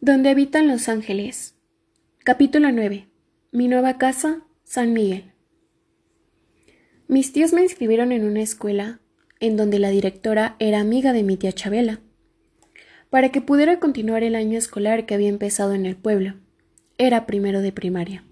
Donde 0.00 0.28
habitan 0.28 0.68
los 0.68 0.88
ángeles. 0.88 1.56
Capítulo 2.22 2.70
9. 2.70 3.08
Mi 3.50 3.66
nueva 3.66 3.98
casa, 3.98 4.42
San 4.62 4.92
Miguel. 4.92 5.32
Mis 7.08 7.32
tíos 7.32 7.52
me 7.52 7.62
inscribieron 7.62 8.12
en 8.12 8.24
una 8.24 8.40
escuela 8.40 9.00
en 9.40 9.56
donde 9.56 9.80
la 9.80 9.90
directora 9.90 10.54
era 10.60 10.78
amiga 10.78 11.12
de 11.12 11.24
mi 11.24 11.36
tía 11.36 11.50
Chabela, 11.50 11.98
para 13.10 13.30
que 13.30 13.40
pudiera 13.40 13.80
continuar 13.80 14.22
el 14.22 14.36
año 14.36 14.56
escolar 14.56 15.04
que 15.04 15.14
había 15.14 15.30
empezado 15.30 15.74
en 15.74 15.84
el 15.84 15.96
pueblo. 15.96 16.34
Era 16.96 17.26
primero 17.26 17.60
de 17.60 17.72
primaria. 17.72 18.22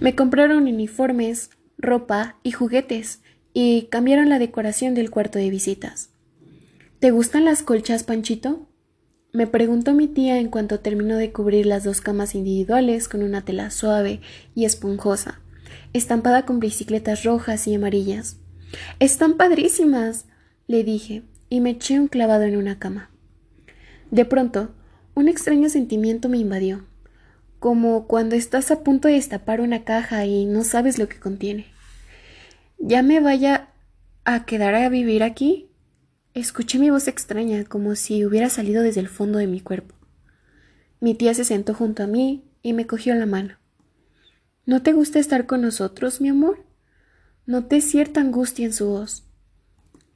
Me 0.00 0.14
compraron 0.14 0.64
uniformes, 0.64 1.48
ropa 1.78 2.36
y 2.42 2.50
juguetes 2.52 3.22
y 3.54 3.88
cambiaron 3.90 4.28
la 4.28 4.38
decoración 4.38 4.94
del 4.94 5.10
cuarto 5.10 5.38
de 5.38 5.48
visitas. 5.48 6.10
¿Te 6.98 7.10
gustan 7.10 7.46
las 7.46 7.62
colchas, 7.62 8.04
Panchito? 8.04 8.68
Me 9.34 9.48
preguntó 9.48 9.94
mi 9.94 10.06
tía 10.06 10.38
en 10.38 10.48
cuanto 10.48 10.78
terminó 10.78 11.16
de 11.16 11.32
cubrir 11.32 11.66
las 11.66 11.82
dos 11.82 12.00
camas 12.00 12.36
individuales 12.36 13.08
con 13.08 13.20
una 13.24 13.44
tela 13.44 13.68
suave 13.72 14.20
y 14.54 14.64
esponjosa, 14.64 15.40
estampada 15.92 16.46
con 16.46 16.60
bicicletas 16.60 17.24
rojas 17.24 17.66
y 17.66 17.74
amarillas. 17.74 18.36
Están 19.00 19.36
padrísimas, 19.36 20.26
le 20.68 20.84
dije, 20.84 21.24
y 21.50 21.58
me 21.58 21.70
eché 21.70 21.98
un 21.98 22.06
clavado 22.06 22.44
en 22.44 22.56
una 22.56 22.78
cama. 22.78 23.10
De 24.12 24.24
pronto, 24.24 24.72
un 25.16 25.26
extraño 25.26 25.68
sentimiento 25.68 26.28
me 26.28 26.38
invadió, 26.38 26.84
como 27.58 28.06
cuando 28.06 28.36
estás 28.36 28.70
a 28.70 28.84
punto 28.84 29.08
de 29.08 29.14
destapar 29.14 29.60
una 29.60 29.82
caja 29.82 30.26
y 30.26 30.44
no 30.44 30.62
sabes 30.62 30.96
lo 30.96 31.08
que 31.08 31.18
contiene. 31.18 31.66
¿Ya 32.78 33.02
me 33.02 33.18
vaya 33.18 33.70
a 34.24 34.44
quedar 34.44 34.76
a 34.76 34.88
vivir 34.88 35.24
aquí? 35.24 35.70
Escuché 36.34 36.80
mi 36.80 36.90
voz 36.90 37.06
extraña, 37.06 37.64
como 37.64 37.94
si 37.94 38.24
hubiera 38.24 38.50
salido 38.50 38.82
desde 38.82 38.98
el 38.98 39.08
fondo 39.08 39.38
de 39.38 39.46
mi 39.46 39.60
cuerpo. 39.60 39.94
Mi 40.98 41.14
tía 41.14 41.32
se 41.32 41.44
sentó 41.44 41.74
junto 41.74 42.02
a 42.02 42.08
mí 42.08 42.42
y 42.60 42.72
me 42.72 42.88
cogió 42.88 43.14
la 43.14 43.24
mano. 43.24 43.56
¿No 44.66 44.82
te 44.82 44.92
gusta 44.92 45.20
estar 45.20 45.46
con 45.46 45.62
nosotros, 45.62 46.20
mi 46.20 46.28
amor? 46.28 46.64
Noté 47.46 47.80
cierta 47.80 48.20
angustia 48.20 48.66
en 48.66 48.72
su 48.72 48.88
voz. 48.88 49.22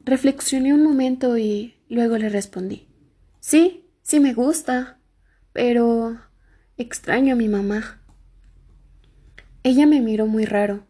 Reflexioné 0.01 0.75
un 0.75 0.83
momento 0.83 1.39
y 1.39 1.77
luego 1.89 2.19
le 2.19 2.31
respondí. 2.31 2.89
Sí, 3.39 3.89
sí 4.03 4.19
me 4.19 4.35
gusta, 4.35 4.99
pero 5.53 6.19
extraño 6.79 7.35
a 7.35 7.37
mi 7.37 7.47
mamá. 7.47 8.03
Ella 9.63 9.87
me 9.87 10.01
miró 10.01 10.27
muy 10.27 10.47
raro. 10.47 10.85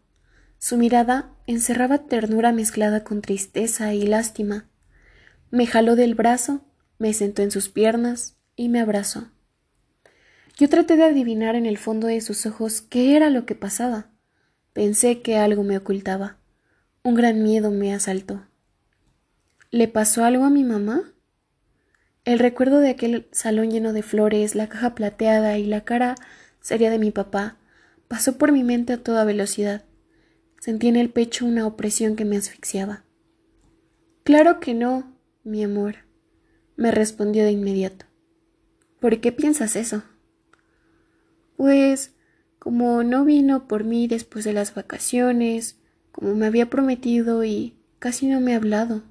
Su 0.57 0.75
mirada 0.77 1.35
encerraba 1.45 1.99
ternura 1.99 2.51
mezclada 2.51 3.03
con 3.03 3.21
tristeza 3.21 3.93
y 3.93 4.07
lástima. 4.07 4.65
Me 5.51 5.65
jaló 5.65 5.95
del 5.95 6.15
brazo, 6.15 6.61
me 6.97 7.13
sentó 7.13 7.41
en 7.41 7.51
sus 7.51 7.69
piernas 7.69 8.37
y 8.55 8.69
me 8.69 8.79
abrazó. 8.79 9.29
Yo 10.57 10.69
traté 10.69 10.95
de 10.95 11.03
adivinar 11.03 11.55
en 11.55 11.65
el 11.65 11.77
fondo 11.77 12.07
de 12.07 12.21
sus 12.21 12.45
ojos 12.45 12.81
qué 12.81 13.15
era 13.15 13.29
lo 13.29 13.45
que 13.45 13.55
pasaba. 13.55 14.11
Pensé 14.73 15.21
que 15.21 15.37
algo 15.37 15.63
me 15.63 15.77
ocultaba. 15.77 16.37
Un 17.03 17.15
gran 17.15 17.41
miedo 17.43 17.71
me 17.71 17.93
asaltó. 17.93 18.45
¿Le 19.71 19.87
pasó 19.87 20.25
algo 20.25 20.45
a 20.45 20.49
mi 20.49 20.63
mamá? 20.63 21.13
El 22.25 22.39
recuerdo 22.39 22.79
de 22.79 22.89
aquel 22.89 23.27
salón 23.31 23.71
lleno 23.71 23.93
de 23.93 24.03
flores, 24.03 24.55
la 24.55 24.67
caja 24.67 24.95
plateada 24.95 25.57
y 25.57 25.65
la 25.65 25.85
cara 25.85 26.15
seria 26.59 26.89
de 26.89 26.99
mi 26.99 27.11
papá 27.11 27.59
pasó 28.09 28.37
por 28.37 28.51
mi 28.51 28.65
mente 28.65 28.91
a 28.91 29.01
toda 29.01 29.23
velocidad. 29.23 29.85
Sentí 30.59 30.89
en 30.89 30.97
el 30.97 31.09
pecho 31.09 31.45
una 31.45 31.65
opresión 31.65 32.17
que 32.17 32.25
me 32.25 32.35
asfixiaba. 32.35 33.05
Claro 34.23 34.59
que 34.59 34.73
no, 34.73 35.15
mi 35.43 35.63
amor, 35.63 35.95
me 36.75 36.91
respondió 36.91 37.43
de 37.43 37.51
inmediato. 37.51 38.05
¿Por 38.99 39.21
qué 39.21 39.31
piensas 39.31 39.75
eso? 39.75 40.03
Pues, 41.55 42.13
como 42.59 43.03
no 43.03 43.25
vino 43.25 43.67
por 43.67 43.83
mí 43.83 44.07
después 44.07 44.45
de 44.45 44.53
las 44.53 44.75
vacaciones, 44.75 45.79
como 46.11 46.35
me 46.35 46.45
había 46.45 46.69
prometido 46.69 47.43
y 47.43 47.77
casi 47.99 48.27
no 48.27 48.41
me 48.41 48.53
ha 48.53 48.57
hablado. 48.57 49.03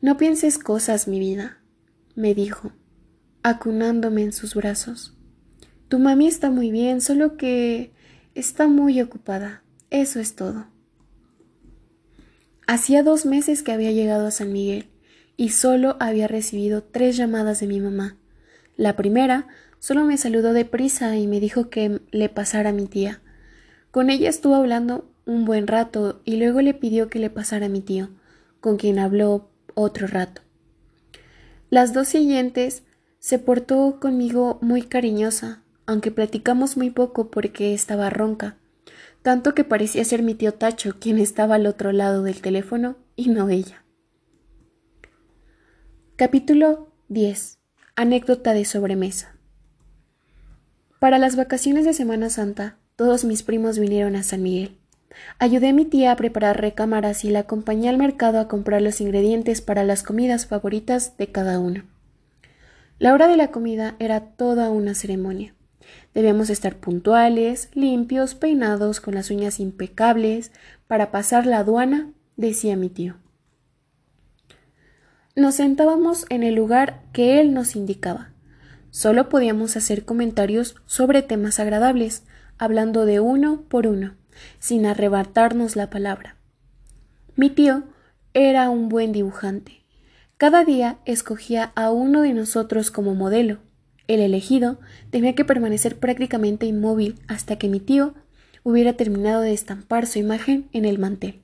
No 0.00 0.16
pienses 0.16 0.58
cosas, 0.58 1.08
mi 1.08 1.18
vida, 1.18 1.58
me 2.14 2.34
dijo, 2.34 2.72
acunándome 3.42 4.22
en 4.22 4.32
sus 4.32 4.54
brazos. 4.54 5.16
Tu 5.88 5.98
mami 5.98 6.26
está 6.26 6.50
muy 6.50 6.70
bien, 6.70 7.00
solo 7.00 7.36
que 7.36 7.92
está 8.34 8.68
muy 8.68 9.00
ocupada. 9.00 9.62
Eso 9.90 10.20
es 10.20 10.34
todo. 10.36 10.66
Hacía 12.66 13.02
dos 13.02 13.26
meses 13.26 13.62
que 13.62 13.72
había 13.72 13.92
llegado 13.92 14.26
a 14.26 14.30
San 14.30 14.52
Miguel 14.52 14.86
y 15.36 15.50
solo 15.50 15.96
había 16.00 16.28
recibido 16.28 16.82
tres 16.82 17.16
llamadas 17.16 17.60
de 17.60 17.66
mi 17.66 17.78
mamá. 17.78 18.16
La 18.76 18.96
primera 18.96 19.46
solo 19.80 20.04
me 20.04 20.16
saludó 20.16 20.54
deprisa 20.54 21.16
y 21.18 21.26
me 21.26 21.40
dijo 21.40 21.68
que 21.68 22.00
le 22.10 22.28
pasara 22.30 22.70
a 22.70 22.72
mi 22.72 22.86
tía. 22.86 23.20
Con 23.90 24.08
ella 24.08 24.30
estuvo 24.30 24.54
hablando 24.54 25.10
un 25.26 25.44
buen 25.44 25.66
rato 25.66 26.22
y 26.24 26.36
luego 26.36 26.62
le 26.62 26.72
pidió 26.72 27.10
que 27.10 27.18
le 27.18 27.28
pasara 27.28 27.66
a 27.66 27.68
mi 27.68 27.82
tío, 27.82 28.08
con 28.60 28.78
quien 28.78 28.98
habló 28.98 29.50
otro 29.74 30.06
rato. 30.06 30.40
Las 31.68 31.92
dos 31.92 32.08
siguientes 32.08 32.82
se 33.18 33.38
portó 33.38 33.98
conmigo 34.00 34.58
muy 34.62 34.82
cariñosa, 34.82 35.62
aunque 35.84 36.10
platicamos 36.10 36.78
muy 36.78 36.88
poco 36.88 37.30
porque 37.30 37.74
estaba 37.74 38.08
ronca 38.08 38.56
tanto 39.24 39.54
que 39.54 39.64
parecía 39.64 40.04
ser 40.04 40.22
mi 40.22 40.34
tío 40.34 40.52
Tacho 40.52 40.98
quien 41.00 41.18
estaba 41.18 41.54
al 41.54 41.66
otro 41.66 41.92
lado 41.92 42.22
del 42.22 42.42
teléfono 42.42 42.96
y 43.16 43.30
no 43.30 43.48
ella. 43.48 43.82
Capítulo 46.16 46.92
10. 47.08 47.58
Anécdota 47.96 48.52
de 48.52 48.66
sobremesa. 48.66 49.34
Para 50.98 51.18
las 51.18 51.36
vacaciones 51.36 51.86
de 51.86 51.94
Semana 51.94 52.28
Santa, 52.28 52.76
todos 52.96 53.24
mis 53.24 53.42
primos 53.42 53.78
vinieron 53.78 54.14
a 54.14 54.22
San 54.22 54.42
Miguel. 54.42 54.76
Ayudé 55.38 55.70
a 55.70 55.72
mi 55.72 55.86
tía 55.86 56.12
a 56.12 56.16
preparar 56.16 56.60
recámaras 56.60 57.24
y 57.24 57.30
la 57.30 57.40
acompañé 57.40 57.88
al 57.88 57.96
mercado 57.96 58.38
a 58.38 58.46
comprar 58.46 58.82
los 58.82 59.00
ingredientes 59.00 59.62
para 59.62 59.84
las 59.84 60.02
comidas 60.02 60.44
favoritas 60.44 61.16
de 61.16 61.32
cada 61.32 61.60
uno. 61.60 61.84
La 62.98 63.14
hora 63.14 63.26
de 63.26 63.38
la 63.38 63.50
comida 63.50 63.96
era 63.98 64.20
toda 64.20 64.70
una 64.70 64.94
ceremonia. 64.94 65.53
Debíamos 66.14 66.48
estar 66.48 66.76
puntuales, 66.76 67.68
limpios, 67.74 68.36
peinados, 68.36 69.00
con 69.00 69.14
las 69.14 69.30
uñas 69.30 69.58
impecables, 69.58 70.52
para 70.86 71.10
pasar 71.10 71.44
la 71.44 71.58
aduana, 71.58 72.12
decía 72.36 72.76
mi 72.76 72.88
tío. 72.88 73.16
Nos 75.34 75.56
sentábamos 75.56 76.26
en 76.28 76.44
el 76.44 76.54
lugar 76.54 77.02
que 77.12 77.40
él 77.40 77.52
nos 77.52 77.74
indicaba. 77.74 78.30
Solo 78.90 79.28
podíamos 79.28 79.76
hacer 79.76 80.04
comentarios 80.04 80.76
sobre 80.86 81.22
temas 81.22 81.58
agradables, 81.58 82.22
hablando 82.58 83.04
de 83.04 83.18
uno 83.18 83.62
por 83.68 83.88
uno, 83.88 84.14
sin 84.60 84.86
arrebatarnos 84.86 85.74
la 85.74 85.90
palabra. 85.90 86.36
Mi 87.34 87.50
tío 87.50 87.82
era 88.34 88.70
un 88.70 88.88
buen 88.88 89.10
dibujante. 89.10 89.84
Cada 90.36 90.64
día 90.64 90.98
escogía 91.04 91.72
a 91.74 91.90
uno 91.90 92.22
de 92.22 92.34
nosotros 92.34 92.92
como 92.92 93.16
modelo, 93.16 93.58
el 94.08 94.20
elegido 94.20 94.78
tenía 95.10 95.34
que 95.34 95.44
permanecer 95.44 95.98
prácticamente 95.98 96.66
inmóvil 96.66 97.20
hasta 97.28 97.56
que 97.56 97.68
mi 97.68 97.80
tío 97.80 98.14
hubiera 98.62 98.94
terminado 98.94 99.40
de 99.40 99.52
estampar 99.52 100.06
su 100.06 100.18
imagen 100.18 100.68
en 100.72 100.84
el 100.84 100.98
mantel. 100.98 101.42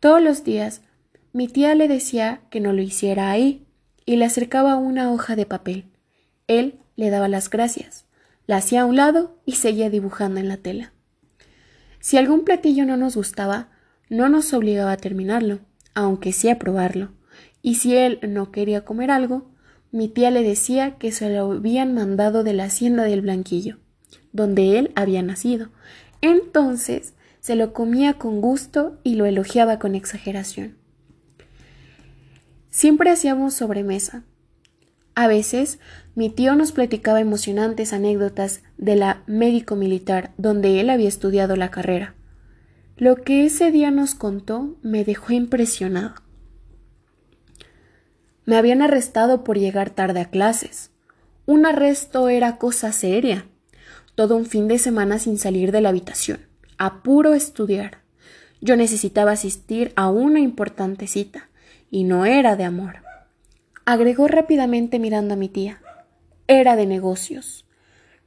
Todos 0.00 0.22
los 0.22 0.44
días 0.44 0.82
mi 1.32 1.48
tía 1.48 1.74
le 1.74 1.88
decía 1.88 2.42
que 2.50 2.60
no 2.60 2.72
lo 2.72 2.80
hiciera 2.80 3.30
ahí 3.30 3.66
y 4.06 4.16
le 4.16 4.24
acercaba 4.24 4.76
una 4.76 5.10
hoja 5.10 5.34
de 5.34 5.46
papel. 5.46 5.86
Él 6.46 6.78
le 6.94 7.10
daba 7.10 7.26
las 7.28 7.50
gracias, 7.50 8.04
la 8.46 8.58
hacía 8.58 8.82
a 8.82 8.84
un 8.84 8.96
lado 8.96 9.40
y 9.44 9.52
seguía 9.52 9.90
dibujando 9.90 10.38
en 10.38 10.48
la 10.48 10.58
tela. 10.58 10.92
Si 11.98 12.18
algún 12.18 12.44
platillo 12.44 12.84
no 12.84 12.96
nos 12.96 13.16
gustaba, 13.16 13.70
no 14.08 14.28
nos 14.28 14.52
obligaba 14.52 14.92
a 14.92 14.96
terminarlo, 14.96 15.60
aunque 15.94 16.32
sí 16.32 16.48
a 16.50 16.58
probarlo, 16.58 17.12
y 17.62 17.76
si 17.76 17.96
él 17.96 18.20
no 18.22 18.52
quería 18.52 18.84
comer 18.84 19.10
algo, 19.10 19.50
mi 19.94 20.08
tía 20.08 20.32
le 20.32 20.42
decía 20.42 20.98
que 20.98 21.12
se 21.12 21.30
lo 21.30 21.52
habían 21.52 21.94
mandado 21.94 22.42
de 22.42 22.52
la 22.52 22.64
hacienda 22.64 23.04
del 23.04 23.20
Blanquillo, 23.20 23.76
donde 24.32 24.76
él 24.76 24.90
había 24.96 25.22
nacido. 25.22 25.68
Entonces 26.20 27.14
se 27.38 27.54
lo 27.54 27.72
comía 27.72 28.14
con 28.14 28.40
gusto 28.40 28.98
y 29.04 29.14
lo 29.14 29.24
elogiaba 29.24 29.78
con 29.78 29.94
exageración. 29.94 30.76
Siempre 32.70 33.08
hacíamos 33.08 33.54
sobremesa. 33.54 34.24
A 35.14 35.28
veces 35.28 35.78
mi 36.16 36.28
tío 36.28 36.56
nos 36.56 36.72
platicaba 36.72 37.20
emocionantes 37.20 37.92
anécdotas 37.92 38.64
de 38.76 38.96
la 38.96 39.22
médico 39.28 39.76
militar 39.76 40.32
donde 40.36 40.80
él 40.80 40.90
había 40.90 41.06
estudiado 41.06 41.54
la 41.54 41.70
carrera. 41.70 42.16
Lo 42.96 43.14
que 43.22 43.44
ese 43.44 43.70
día 43.70 43.92
nos 43.92 44.16
contó 44.16 44.76
me 44.82 45.04
dejó 45.04 45.32
impresionado. 45.32 46.23
Me 48.46 48.56
habían 48.56 48.82
arrestado 48.82 49.44
por 49.44 49.58
llegar 49.58 49.90
tarde 49.90 50.20
a 50.20 50.26
clases. 50.26 50.90
Un 51.46 51.66
arresto 51.66 52.28
era 52.28 52.58
cosa 52.58 52.92
seria. 52.92 53.46
Todo 54.14 54.36
un 54.36 54.46
fin 54.46 54.68
de 54.68 54.78
semana 54.78 55.18
sin 55.18 55.38
salir 55.38 55.72
de 55.72 55.80
la 55.80 55.88
habitación. 55.88 56.40
A 56.78 57.02
puro 57.02 57.34
estudiar. 57.34 57.98
Yo 58.60 58.76
necesitaba 58.76 59.32
asistir 59.32 59.92
a 59.96 60.10
una 60.10 60.40
importante 60.40 61.06
cita, 61.06 61.48
y 61.90 62.04
no 62.04 62.24
era 62.24 62.56
de 62.56 62.64
amor. 62.64 62.96
Agregó 63.84 64.28
rápidamente 64.28 64.98
mirando 64.98 65.34
a 65.34 65.36
mi 65.36 65.48
tía. 65.48 65.80
era 66.46 66.76
de 66.76 66.86
negocios. 66.86 67.64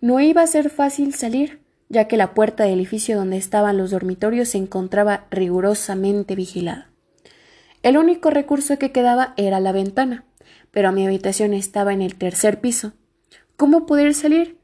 No 0.01 0.19
iba 0.19 0.41
a 0.41 0.47
ser 0.47 0.69
fácil 0.71 1.13
salir, 1.13 1.61
ya 1.89 2.07
que 2.07 2.17
la 2.17 2.33
puerta 2.33 2.63
del 2.63 2.79
edificio 2.79 3.15
donde 3.15 3.37
estaban 3.37 3.77
los 3.77 3.91
dormitorios 3.91 4.49
se 4.49 4.57
encontraba 4.57 5.25
rigurosamente 5.29 6.35
vigilada. 6.35 6.89
El 7.83 7.97
único 7.97 8.29
recurso 8.29 8.77
que 8.77 8.91
quedaba 8.91 9.33
era 9.37 9.59
la 9.59 9.71
ventana, 9.71 10.25
pero 10.71 10.91
mi 10.91 11.05
habitación 11.05 11.53
estaba 11.53 11.93
en 11.93 12.01
el 12.01 12.15
tercer 12.15 12.59
piso. 12.59 12.93
¿Cómo 13.55 13.85
poder 13.85 14.13
salir? 14.13 14.59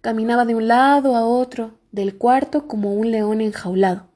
Caminaba 0.00 0.44
de 0.44 0.54
un 0.54 0.68
lado 0.68 1.16
a 1.16 1.24
otro 1.24 1.78
del 1.92 2.16
cuarto 2.16 2.66
como 2.66 2.94
un 2.94 3.10
león 3.10 3.40
enjaulado. 3.40 4.08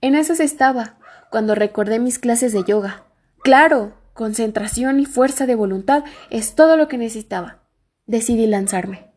En 0.00 0.14
esas 0.14 0.40
estaba, 0.40 0.98
cuando 1.30 1.54
recordé 1.54 1.98
mis 1.98 2.18
clases 2.18 2.52
de 2.52 2.64
yoga. 2.64 3.04
Claro, 3.42 3.94
concentración 4.14 4.98
y 5.00 5.06
fuerza 5.06 5.46
de 5.46 5.54
voluntad 5.54 6.04
es 6.30 6.54
todo 6.54 6.76
lo 6.76 6.88
que 6.88 6.98
necesitaba. 6.98 7.60
Decidí 8.06 8.46
lanzarme. 8.46 9.12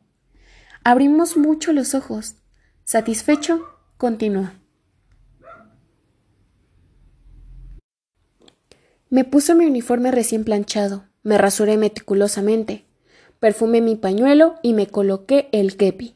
Abrimos 0.83 1.38
mucho 1.38 1.74
los 1.74 1.95
ojos. 1.95 2.35
Satisfecho, 2.83 3.65
continuó. 3.97 4.51
Me 9.13 9.25
puse 9.25 9.54
mi 9.54 9.68
uniforme 9.68 10.10
recién 10.10 10.44
planchado, 10.44 11.04
me 11.21 11.38
rasuré 11.38 11.77
meticulosamente, 11.77 12.83
perfumé 13.39 13.80
mi 13.80 13.95
pañuelo 13.95 14.56
y 14.63 14.74
me 14.74 14.88
coloqué 14.88 15.50
el 15.51 15.77
kepi. 15.77 16.15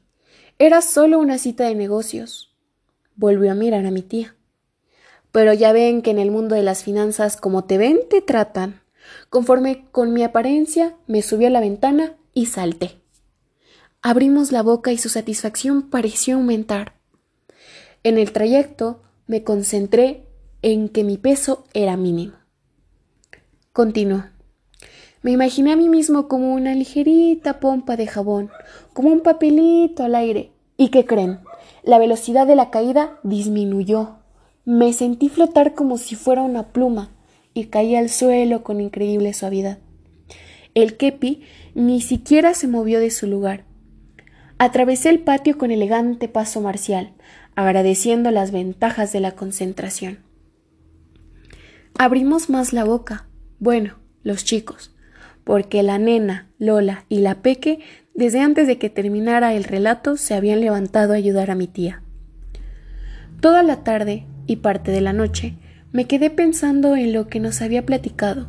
Era 0.57 0.81
solo 0.81 1.19
una 1.19 1.37
cita 1.37 1.65
de 1.65 1.75
negocios. 1.75 2.55
Volvió 3.15 3.51
a 3.51 3.53
mirar 3.53 3.85
a 3.85 3.91
mi 3.91 4.01
tía. 4.01 4.35
Pero 5.31 5.53
ya 5.53 5.73
ven 5.73 6.01
que 6.01 6.09
en 6.09 6.17
el 6.17 6.31
mundo 6.31 6.55
de 6.55 6.63
las 6.63 6.83
finanzas, 6.83 7.37
como 7.37 7.65
te 7.65 7.77
ven, 7.77 7.99
te 8.09 8.23
tratan. 8.23 8.81
Conforme 9.29 9.85
con 9.91 10.11
mi 10.11 10.23
apariencia, 10.23 10.95
me 11.05 11.21
subí 11.21 11.45
a 11.45 11.51
la 11.51 11.59
ventana 11.59 12.15
y 12.33 12.47
salté. 12.47 12.97
Abrimos 14.01 14.51
la 14.51 14.63
boca 14.63 14.91
y 14.91 14.97
su 14.97 15.09
satisfacción 15.09 15.83
pareció 15.91 16.37
aumentar. 16.37 16.93
En 18.01 18.17
el 18.17 18.31
trayecto 18.31 19.03
me 19.27 19.43
concentré 19.43 20.23
en 20.63 20.89
que 20.89 21.03
mi 21.03 21.19
peso 21.19 21.63
era 21.75 21.95
mínimo. 21.95 22.46
Continuó. 23.77 24.23
Me 25.21 25.29
imaginé 25.29 25.71
a 25.71 25.75
mí 25.75 25.87
mismo 25.87 26.27
como 26.27 26.51
una 26.51 26.73
ligerita 26.73 27.59
pompa 27.59 27.95
de 27.95 28.07
jabón, 28.07 28.49
como 28.93 29.09
un 29.09 29.19
papelito 29.19 30.03
al 30.03 30.15
aire. 30.15 30.51
¿Y 30.77 30.87
qué 30.87 31.05
creen? 31.05 31.41
La 31.83 31.99
velocidad 31.99 32.47
de 32.47 32.55
la 32.55 32.71
caída 32.71 33.19
disminuyó. 33.21 34.15
Me 34.65 34.93
sentí 34.93 35.29
flotar 35.29 35.75
como 35.75 35.99
si 35.99 36.15
fuera 36.15 36.41
una 36.41 36.69
pluma 36.69 37.11
y 37.53 37.65
caí 37.65 37.95
al 37.95 38.09
suelo 38.09 38.63
con 38.63 38.81
increíble 38.81 39.31
suavidad. 39.33 39.77
El 40.73 40.97
kepi 40.97 41.43
ni 41.75 42.01
siquiera 42.01 42.55
se 42.55 42.67
movió 42.67 42.99
de 42.99 43.11
su 43.11 43.27
lugar. 43.27 43.65
Atravesé 44.57 45.09
el 45.09 45.19
patio 45.19 45.55
con 45.59 45.69
elegante 45.69 46.27
paso 46.27 46.61
marcial, 46.61 47.13
agradeciendo 47.53 48.31
las 48.31 48.49
ventajas 48.49 49.13
de 49.13 49.19
la 49.19 49.33
concentración. 49.33 50.23
Abrimos 51.99 52.49
más 52.49 52.73
la 52.73 52.83
boca. 52.83 53.26
Bueno, 53.59 53.95
los 54.23 54.43
chicos, 54.43 54.93
porque 55.43 55.81
la 55.83 55.97
nena, 55.97 56.49
Lola 56.59 57.05
y 57.09 57.19
la 57.19 57.41
Peque, 57.41 57.79
desde 58.13 58.39
antes 58.39 58.67
de 58.67 58.77
que 58.77 58.89
terminara 58.89 59.53
el 59.53 59.63
relato, 59.63 60.17
se 60.17 60.33
habían 60.33 60.61
levantado 60.61 61.13
a 61.13 61.17
ayudar 61.17 61.49
a 61.49 61.55
mi 61.55 61.67
tía. 61.67 62.03
Toda 63.39 63.63
la 63.63 63.83
tarde 63.83 64.25
y 64.45 64.57
parte 64.57 64.91
de 64.91 65.01
la 65.01 65.13
noche 65.13 65.55
me 65.91 66.05
quedé 66.05 66.29
pensando 66.29 66.95
en 66.95 67.13
lo 67.13 67.27
que 67.27 67.39
nos 67.39 67.61
había 67.61 67.85
platicado. 67.85 68.47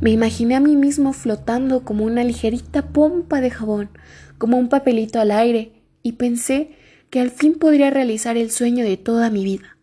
Me 0.00 0.10
imaginé 0.10 0.54
a 0.56 0.60
mí 0.60 0.76
mismo 0.76 1.12
flotando 1.12 1.84
como 1.84 2.04
una 2.04 2.22
ligerita 2.22 2.88
pompa 2.88 3.40
de 3.40 3.50
jabón, 3.50 3.90
como 4.38 4.58
un 4.58 4.68
papelito 4.68 5.20
al 5.20 5.30
aire 5.30 5.82
y 6.02 6.12
pensé 6.12 6.76
que 7.10 7.20
al 7.20 7.30
fin 7.30 7.54
podría 7.54 7.90
realizar 7.90 8.36
el 8.36 8.50
sueño 8.50 8.84
de 8.84 8.96
toda 8.96 9.30
mi 9.30 9.44
vida. 9.44 9.76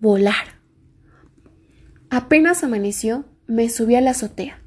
Volar. 0.00 0.56
Apenas 2.08 2.64
amaneció, 2.64 3.24
me 3.46 3.68
subí 3.68 3.94
a 3.94 4.00
la 4.00 4.10
azotea. 4.10 4.60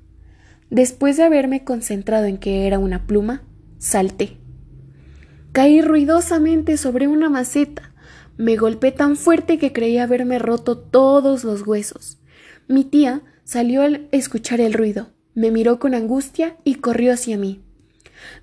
Después 0.70 1.18
de 1.18 1.24
haberme 1.24 1.64
concentrado 1.64 2.26
en 2.26 2.38
que 2.38 2.68
era 2.68 2.80
una 2.80 3.06
pluma, 3.08 3.44
salté. 3.78 4.38
Caí 5.52 5.82
ruidosamente 5.82 6.78
sobre 6.78 7.08
una 7.08 7.30
maceta. 7.30 7.94
Me 8.38 8.56
golpeé 8.56 8.92
tan 8.92 9.16
fuerte 9.16 9.58
que 9.58 9.74
creí 9.74 9.98
haberme 9.98 10.40
roto 10.40 10.78
todos 10.78 11.44
los 11.44 11.66
huesos. 11.66 12.20
Mi 12.68 12.86
tía 12.86 13.24
salió 13.44 13.82
al 13.82 14.08
escuchar 14.12 14.62
el 14.62 14.74
ruido, 14.74 15.10
me 15.34 15.50
miró 15.50 15.80
con 15.80 15.96
angustia 15.96 16.58
y 16.64 16.76
corrió 16.76 17.14
hacia 17.14 17.38
mí. 17.38 17.64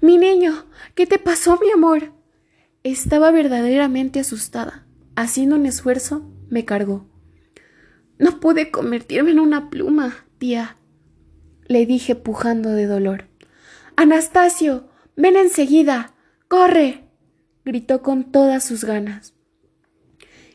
Mi 0.00 0.18
niño, 0.18 0.66
¿qué 0.94 1.06
te 1.06 1.18
pasó, 1.18 1.58
mi 1.60 1.70
amor? 1.70 2.12
Estaba 2.82 3.30
verdaderamente 3.30 4.20
asustada. 4.20 4.86
Haciendo 5.14 5.56
un 5.56 5.66
esfuerzo, 5.66 6.30
me 6.48 6.64
cargó. 6.64 7.06
No 8.18 8.40
pude 8.40 8.70
convertirme 8.70 9.30
en 9.30 9.40
una 9.40 9.70
pluma, 9.70 10.25
tía, 10.38 10.76
le 11.66 11.86
dije 11.86 12.14
pujando 12.14 12.70
de 12.70 12.86
dolor. 12.86 13.24
Anastasio, 13.96 14.88
ven 15.16 15.36
enseguida. 15.36 16.14
corre. 16.48 17.04
gritó 17.64 18.02
con 18.02 18.30
todas 18.30 18.64
sus 18.64 18.84
ganas. 18.84 19.34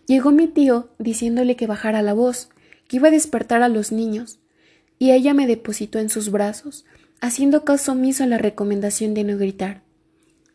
Llegó 0.07 0.31
mi 0.31 0.47
tío 0.47 0.89
diciéndole 0.99 1.55
que 1.55 1.67
bajara 1.67 2.01
la 2.01 2.13
voz, 2.13 2.49
que 2.87 2.97
iba 2.97 3.09
a 3.09 3.11
despertar 3.11 3.61
a 3.63 3.69
los 3.69 3.91
niños, 3.91 4.39
y 4.99 5.11
ella 5.11 5.33
me 5.33 5.47
depositó 5.47 5.99
en 5.99 6.09
sus 6.09 6.31
brazos, 6.31 6.85
haciendo 7.19 7.65
caso 7.65 7.93
omiso 7.93 8.23
a 8.23 8.27
la 8.27 8.37
recomendación 8.37 9.13
de 9.13 9.23
no 9.23 9.37
gritar. 9.37 9.83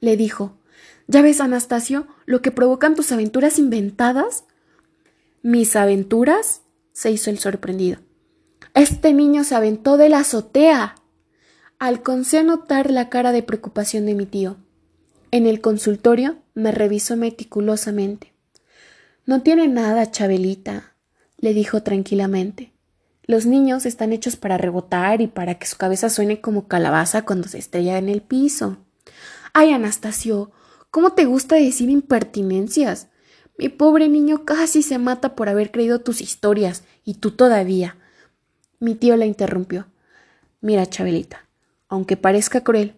Le 0.01 0.17
dijo 0.17 0.59
¿Ya 1.09 1.23
ves, 1.23 1.41
Anastasio, 1.41 2.07
lo 2.25 2.43
que 2.43 2.51
provocan 2.51 2.95
tus 2.95 3.13
aventuras 3.13 3.59
inventadas? 3.59 4.45
¿Mis 5.43 5.77
aventuras? 5.77 6.63
se 6.93 7.11
hizo 7.11 7.31
el 7.31 7.39
sorprendido. 7.39 7.99
Este 8.75 9.13
niño 9.13 9.45
se 9.45 9.55
aventó 9.55 9.97
de 9.97 10.09
la 10.09 10.19
azotea. 10.19 10.97
Alcancé 11.79 12.39
a 12.39 12.43
notar 12.43 12.91
la 12.91 13.09
cara 13.09 13.33
de 13.33 13.43
preocupación 13.43 14.07
de 14.07 14.15
mi 14.15 14.27
tío. 14.27 14.57
En 15.31 15.47
el 15.47 15.61
consultorio 15.61 16.39
me 16.55 16.73
revisó 16.73 17.17
meticulosamente. 17.17 18.33
No 19.25 19.43
tiene 19.43 19.67
nada, 19.69 20.11
Chabelita, 20.11 20.95
le 21.39 21.53
dijo 21.53 21.83
tranquilamente. 21.83 22.73
Los 23.25 23.45
niños 23.45 23.87
están 23.87 24.13
hechos 24.13 24.37
para 24.37 24.57
rebotar 24.57 25.21
y 25.21 25.27
para 25.27 25.59
que 25.59 25.67
su 25.67 25.77
cabeza 25.77 26.09
suene 26.11 26.41
como 26.41 26.69
calabaza 26.69 27.23
cuando 27.23 27.49
se 27.49 27.59
estrella 27.59 27.99
en 27.99 28.09
el 28.09 28.23
piso. 28.23 28.79
Ay, 29.53 29.73
Anastasio, 29.73 30.53
¿cómo 30.91 31.13
te 31.13 31.25
gusta 31.25 31.57
decir 31.57 31.91
impertinencias? 31.91 33.09
Mi 33.59 33.69
pobre 33.69 34.09
niño 34.09 34.45
casi 34.45 34.83
se 34.83 34.99
mata 34.99 35.35
por 35.35 35.49
haber 35.49 35.73
creído 35.73 36.03
tus 36.03 36.21
historias, 36.21 36.85
y 37.05 37.15
tú 37.15 37.33
todavía. 37.33 37.97
Mi 38.79 38.95
tío 38.95 39.17
la 39.17 39.27
interrumpió. 39.27 39.87
Mira, 40.61 40.87
Chabelita, 40.87 41.47
aunque 41.89 42.17
parezca 42.17 42.63
cruel, 42.63 42.95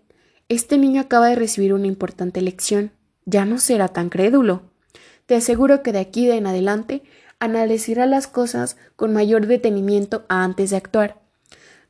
este 0.49 0.78
niño 0.78 1.00
acaba 1.00 1.28
de 1.28 1.35
recibir 1.35 1.75
una 1.75 1.87
importante 1.87 2.40
lección. 2.40 2.92
Ya 3.26 3.44
no 3.44 3.58
será 3.58 3.88
tan 3.88 4.08
crédulo. 4.08 4.62
Te 5.26 5.37
aseguro 5.37 5.82
que 5.82 5.92
de 5.92 5.99
aquí 5.99 6.30
en 6.30 6.47
adelante 6.47 7.02
analizará 7.38 8.06
las 8.06 8.26
cosas 8.26 8.76
con 8.97 9.12
mayor 9.12 9.47
detenimiento 9.47 10.25
antes 10.28 10.70
de 10.70 10.76
actuar. 10.76 11.20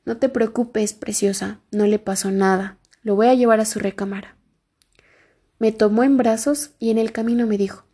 No 0.04 0.16
te 0.16 0.28
preocupes, 0.28 0.92
preciosa, 0.92 1.60
no 1.70 1.86
le 1.86 1.98
pasó 1.98 2.30
nada. 2.30 2.78
Lo 3.02 3.14
voy 3.14 3.28
a 3.28 3.34
llevar 3.34 3.60
a 3.60 3.64
su 3.64 3.78
recámara. 3.78 4.36
Me 5.58 5.72
tomó 5.72 6.02
en 6.02 6.16
brazos 6.16 6.70
y 6.78 6.90
en 6.90 6.98
el 6.98 7.12
camino 7.12 7.46
me 7.46 7.58
dijo 7.58 7.84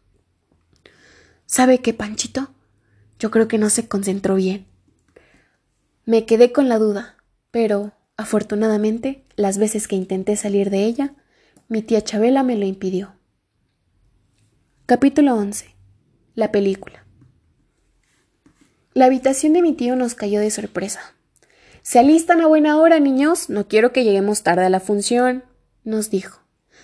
¿Sabe 1.47 1.79
qué, 1.79 1.93
Panchito? 1.93 2.55
Yo 3.19 3.31
creo 3.31 3.49
que 3.49 3.59
no 3.59 3.71
se 3.71 3.87
concentró 3.87 4.37
bien. 4.37 4.67
Me 6.07 6.27
quedé 6.27 6.53
con 6.53 6.69
la 6.69 6.79
duda, 6.79 7.17
pero, 7.51 7.93
afortunadamente, 8.19 9.25
las 9.37 9.57
veces 9.57 9.89
que 9.89 9.97
intenté 9.97 10.37
salir 10.37 10.69
de 10.69 10.85
ella, 10.85 11.15
mi 11.69 11.81
tía 11.81 12.03
Chabela 12.03 12.43
me 12.43 12.57
lo 12.57 12.67
impidió. 12.67 13.15
Capítulo 14.85 15.35
11. 15.35 15.75
La 16.35 16.53
película. 16.53 17.07
La 18.93 19.07
habitación 19.07 19.55
de 19.55 19.63
mi 19.63 19.73
tío 19.73 19.97
nos 19.97 20.15
cayó 20.15 20.41
de 20.41 20.51
sorpresa. 20.51 21.01
Se 21.81 21.99
alistan 21.99 22.43
a 22.43 22.49
buena 22.49 22.79
hora, 22.79 23.01
niños. 23.01 23.49
No 23.49 23.67
quiero 23.67 23.93
que 23.93 24.05
lleguemos 24.05 24.43
tarde 24.43 24.67
a 24.67 24.71
la 24.71 24.81
función, 24.81 25.43
nos 25.85 26.11
dijo. 26.11 26.41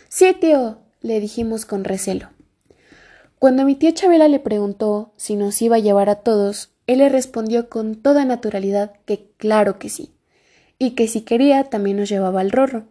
Sí, 0.08 0.32
tío, 0.32 0.78
le 1.02 1.20
dijimos 1.20 1.66
con 1.66 1.84
recelo. 1.84 2.30
Cuando 3.38 3.66
mi 3.66 3.74
tía 3.74 3.92
Chabela 3.92 4.28
le 4.28 4.40
preguntó 4.40 5.12
si 5.16 5.36
nos 5.36 5.60
iba 5.60 5.76
a 5.76 5.80
llevar 5.80 6.08
a 6.08 6.16
todos, 6.16 6.70
él 6.92 6.98
le 6.98 7.08
respondió 7.08 7.68
con 7.68 7.96
toda 7.96 8.24
naturalidad 8.24 8.92
que 9.04 9.30
claro 9.36 9.78
que 9.78 9.88
sí, 9.88 10.12
y 10.78 10.92
que 10.92 11.08
si 11.08 11.22
quería 11.22 11.64
también 11.64 11.98
nos 11.98 12.08
llevaba 12.08 12.40
al 12.40 12.50
rorro. 12.50 12.84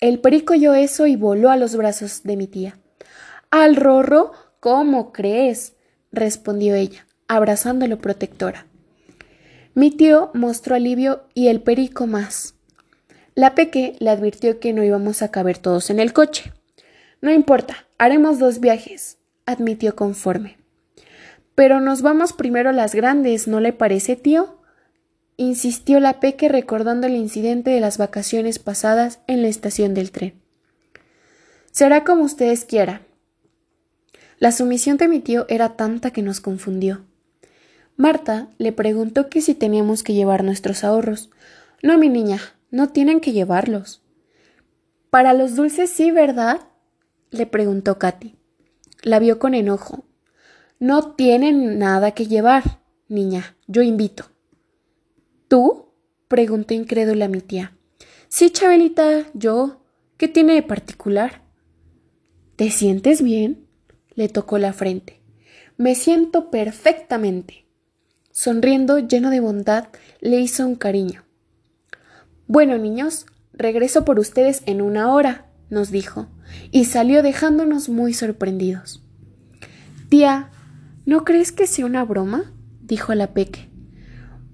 El 0.00 0.20
perico 0.20 0.54
oyó 0.54 0.74
eso 0.74 1.06
y 1.06 1.16
voló 1.16 1.50
a 1.50 1.56
los 1.56 1.76
brazos 1.76 2.22
de 2.24 2.36
mi 2.36 2.46
tía. 2.46 2.78
¿Al 3.50 3.76
rorro? 3.76 4.32
¿Cómo 4.60 5.12
crees? 5.12 5.74
respondió 6.12 6.74
ella 6.74 7.06
abrazándolo 7.30 8.00
protectora. 8.00 8.66
Mi 9.74 9.92
tío 9.92 10.32
mostró 10.34 10.74
alivio 10.74 11.22
y 11.32 11.46
el 11.46 11.62
perico 11.62 12.08
más. 12.08 12.56
La 13.36 13.54
Peque 13.54 13.94
le 14.00 14.10
advirtió 14.10 14.58
que 14.58 14.72
no 14.72 14.82
íbamos 14.82 15.22
a 15.22 15.30
caber 15.30 15.56
todos 15.58 15.90
en 15.90 16.00
el 16.00 16.12
coche. 16.12 16.52
No 17.20 17.30
importa, 17.30 17.86
haremos 17.98 18.40
dos 18.40 18.58
viajes, 18.58 19.18
admitió 19.46 19.94
conforme. 19.94 20.59
Pero 21.60 21.78
nos 21.78 22.00
vamos 22.00 22.32
primero 22.32 22.72
las 22.72 22.94
grandes, 22.94 23.46
¿no 23.46 23.60
le 23.60 23.74
parece, 23.74 24.16
tío? 24.16 24.56
insistió 25.36 26.00
la 26.00 26.18
Peque 26.18 26.48
recordando 26.48 27.06
el 27.06 27.14
incidente 27.14 27.68
de 27.68 27.80
las 27.80 27.98
vacaciones 27.98 28.58
pasadas 28.58 29.20
en 29.26 29.42
la 29.42 29.48
estación 29.48 29.92
del 29.92 30.10
tren. 30.10 30.40
Será 31.70 32.02
como 32.02 32.24
ustedes 32.24 32.64
quieran. 32.64 33.02
La 34.38 34.52
sumisión 34.52 34.96
de 34.96 35.08
mi 35.08 35.20
tío 35.20 35.44
era 35.50 35.76
tanta 35.76 36.12
que 36.12 36.22
nos 36.22 36.40
confundió. 36.40 37.04
Marta 37.94 38.48
le 38.56 38.72
preguntó 38.72 39.28
que 39.28 39.42
si 39.42 39.54
teníamos 39.54 40.02
que 40.02 40.14
llevar 40.14 40.44
nuestros 40.44 40.82
ahorros. 40.82 41.28
No, 41.82 41.98
mi 41.98 42.08
niña, 42.08 42.40
no 42.70 42.88
tienen 42.88 43.20
que 43.20 43.32
llevarlos. 43.32 44.00
Para 45.10 45.34
los 45.34 45.56
dulces 45.56 45.90
sí, 45.90 46.10
¿verdad? 46.10 46.60
le 47.30 47.44
preguntó 47.44 47.98
Katy. 47.98 48.34
La 49.02 49.18
vio 49.18 49.38
con 49.38 49.52
enojo. 49.52 50.06
No 50.80 51.12
tienen 51.12 51.78
nada 51.78 52.12
que 52.12 52.26
llevar, 52.26 52.80
niña, 53.06 53.54
yo 53.66 53.82
invito. 53.82 54.24
¿Tú? 55.46 55.92
preguntó 56.26 56.72
incrédula 56.72 57.28
mi 57.28 57.42
tía. 57.42 57.76
Sí, 58.28 58.48
Chabelita, 58.48 59.26
yo. 59.34 59.82
¿Qué 60.16 60.26
tiene 60.26 60.54
de 60.54 60.62
particular? 60.62 61.42
¿Te 62.56 62.70
sientes 62.70 63.20
bien? 63.20 63.66
le 64.14 64.30
tocó 64.30 64.56
la 64.56 64.72
frente. 64.72 65.20
Me 65.76 65.94
siento 65.94 66.50
perfectamente. 66.50 67.66
Sonriendo, 68.30 69.00
lleno 69.00 69.28
de 69.28 69.40
bondad, 69.40 69.88
le 70.20 70.40
hizo 70.40 70.66
un 70.66 70.76
cariño. 70.76 71.24
Bueno, 72.46 72.78
niños, 72.78 73.26
regreso 73.52 74.06
por 74.06 74.18
ustedes 74.18 74.62
en 74.64 74.80
una 74.80 75.12
hora, 75.12 75.50
nos 75.68 75.90
dijo, 75.90 76.28
y 76.70 76.86
salió 76.86 77.22
dejándonos 77.22 77.90
muy 77.90 78.14
sorprendidos. 78.14 79.04
Tía, 80.08 80.50
¿no 81.06 81.24
crees 81.24 81.52
que 81.52 81.66
sea 81.66 81.86
una 81.86 82.04
broma? 82.04 82.52
dijo 82.82 83.14
la 83.14 83.32
Peque. 83.34 83.68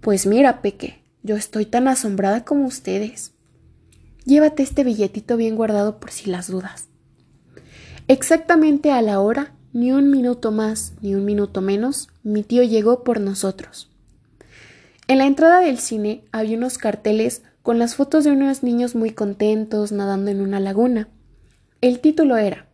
Pues 0.00 0.26
mira, 0.26 0.62
Peque, 0.62 1.02
yo 1.22 1.36
estoy 1.36 1.66
tan 1.66 1.88
asombrada 1.88 2.44
como 2.44 2.66
ustedes. 2.66 3.32
Llévate 4.24 4.62
este 4.62 4.84
billetito 4.84 5.36
bien 5.36 5.56
guardado 5.56 5.98
por 5.98 6.10
si 6.10 6.30
las 6.30 6.48
dudas. 6.48 6.88
Exactamente 8.08 8.92
a 8.92 9.02
la 9.02 9.20
hora, 9.20 9.52
ni 9.72 9.92
un 9.92 10.10
minuto 10.10 10.52
más 10.52 10.94
ni 11.00 11.14
un 11.14 11.24
minuto 11.24 11.60
menos, 11.60 12.08
mi 12.22 12.42
tío 12.42 12.62
llegó 12.62 13.04
por 13.04 13.20
nosotros. 13.20 13.90
En 15.08 15.18
la 15.18 15.26
entrada 15.26 15.60
del 15.60 15.78
cine 15.78 16.24
había 16.32 16.56
unos 16.56 16.78
carteles 16.78 17.42
con 17.62 17.78
las 17.78 17.94
fotos 17.94 18.24
de 18.24 18.30
unos 18.30 18.62
niños 18.62 18.94
muy 18.94 19.10
contentos 19.10 19.92
nadando 19.92 20.30
en 20.30 20.40
una 20.40 20.60
laguna. 20.60 21.08
El 21.80 22.00
título 22.00 22.36
era 22.36 22.68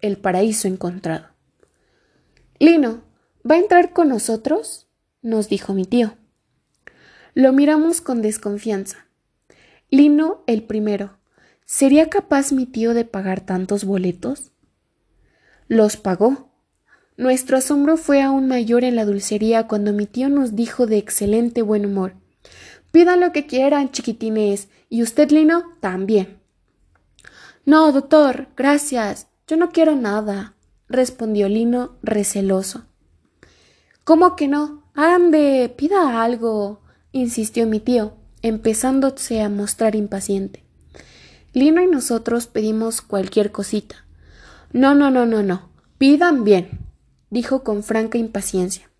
El 0.00 0.18
paraíso 0.18 0.68
encontrado. 0.68 1.28
Lino, 2.58 3.02
¿va 3.48 3.56
a 3.56 3.58
entrar 3.58 3.92
con 3.92 4.08
nosotros? 4.08 4.88
nos 5.22 5.48
dijo 5.48 5.72
mi 5.74 5.84
tío. 5.84 6.16
Lo 7.34 7.52
miramos 7.52 8.00
con 8.00 8.22
desconfianza. 8.22 9.06
Lino 9.90 10.42
el 10.46 10.64
primero. 10.64 11.18
¿Sería 11.64 12.10
capaz 12.10 12.52
mi 12.52 12.66
tío 12.66 12.92
de 12.92 13.04
pagar 13.04 13.40
tantos 13.40 13.84
boletos? 13.84 14.52
Los 15.68 15.96
pagó. 15.96 16.50
Nuestro 17.16 17.56
asombro 17.56 17.96
fue 17.96 18.20
aún 18.20 18.48
mayor 18.48 18.84
en 18.84 18.96
la 18.96 19.04
dulcería 19.04 19.68
cuando 19.68 19.92
mi 19.92 20.06
tío 20.06 20.28
nos 20.28 20.56
dijo 20.56 20.86
de 20.86 20.98
excelente 20.98 21.62
buen 21.62 21.86
humor 21.86 22.14
Pidan 22.92 23.20
lo 23.20 23.32
que 23.32 23.46
quieran, 23.46 23.90
chiquitines, 23.90 24.68
y 24.90 25.02
usted, 25.02 25.30
Lino, 25.30 25.64
también. 25.80 26.38
No, 27.64 27.90
doctor, 27.90 28.48
gracias. 28.54 29.28
Yo 29.46 29.56
no 29.56 29.70
quiero 29.70 29.96
nada, 29.96 30.54
respondió 30.88 31.48
Lino 31.48 31.96
receloso. 32.02 32.84
¿Cómo 34.04 34.34
que 34.34 34.48
no? 34.48 34.82
Ande, 34.94 35.72
pida 35.76 36.24
algo, 36.24 36.80
insistió 37.12 37.66
mi 37.68 37.78
tío, 37.78 38.14
empezándose 38.42 39.40
a 39.40 39.48
mostrar 39.48 39.94
impaciente. 39.94 40.64
Lino 41.52 41.80
y 41.82 41.86
nosotros 41.86 42.48
pedimos 42.48 43.00
cualquier 43.00 43.52
cosita. 43.52 44.04
No, 44.72 44.94
no, 44.94 45.10
no, 45.10 45.24
no, 45.24 45.42
no. 45.42 45.68
Pidan 45.98 46.42
bien, 46.42 46.80
dijo 47.30 47.62
con 47.62 47.84
franca 47.84 48.18
impaciencia. 48.18 48.90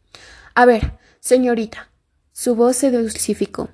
A 0.54 0.66
ver, 0.66 0.98
señorita. 1.18 1.88
Su 2.32 2.54
voz 2.54 2.76
se 2.76 2.90
dulcificó. 2.90 3.70